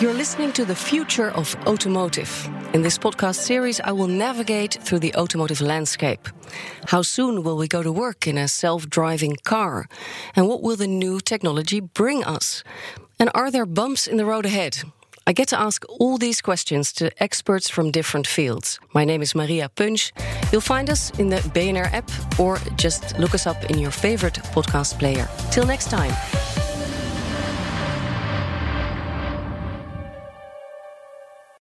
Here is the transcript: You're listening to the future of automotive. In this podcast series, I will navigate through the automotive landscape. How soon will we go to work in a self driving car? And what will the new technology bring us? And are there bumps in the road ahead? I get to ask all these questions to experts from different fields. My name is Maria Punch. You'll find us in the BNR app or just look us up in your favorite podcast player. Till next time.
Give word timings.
You're 0.00 0.14
listening 0.14 0.52
to 0.52 0.64
the 0.64 0.76
future 0.76 1.32
of 1.32 1.56
automotive. 1.66 2.48
In 2.72 2.82
this 2.82 2.96
podcast 2.96 3.34
series, 3.34 3.80
I 3.80 3.90
will 3.90 4.06
navigate 4.06 4.74
through 4.74 5.00
the 5.00 5.12
automotive 5.16 5.60
landscape. 5.60 6.28
How 6.86 7.02
soon 7.02 7.42
will 7.42 7.56
we 7.56 7.66
go 7.66 7.82
to 7.82 7.90
work 7.90 8.28
in 8.28 8.38
a 8.38 8.46
self 8.46 8.88
driving 8.88 9.34
car? 9.42 9.88
And 10.36 10.46
what 10.46 10.62
will 10.62 10.76
the 10.76 10.86
new 10.86 11.18
technology 11.18 11.80
bring 11.80 12.22
us? 12.22 12.62
And 13.18 13.28
are 13.34 13.50
there 13.50 13.66
bumps 13.66 14.06
in 14.06 14.18
the 14.18 14.24
road 14.24 14.46
ahead? 14.46 14.78
I 15.26 15.32
get 15.32 15.48
to 15.48 15.60
ask 15.60 15.84
all 15.98 16.16
these 16.16 16.40
questions 16.40 16.92
to 16.92 17.10
experts 17.20 17.68
from 17.68 17.90
different 17.90 18.28
fields. 18.28 18.78
My 18.94 19.04
name 19.04 19.20
is 19.20 19.34
Maria 19.34 19.68
Punch. 19.68 20.12
You'll 20.52 20.60
find 20.60 20.90
us 20.90 21.10
in 21.18 21.28
the 21.28 21.42
BNR 21.54 21.92
app 21.92 22.38
or 22.38 22.58
just 22.76 23.18
look 23.18 23.34
us 23.34 23.48
up 23.48 23.64
in 23.68 23.80
your 23.80 23.90
favorite 23.90 24.34
podcast 24.54 24.96
player. 25.00 25.28
Till 25.50 25.66
next 25.66 25.90
time. 25.90 26.14